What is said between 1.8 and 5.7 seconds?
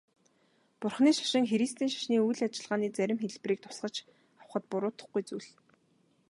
шашны үйл ажиллагааны зарим хэлбэрийг тусгаж авахад буруудах зүйлгүй.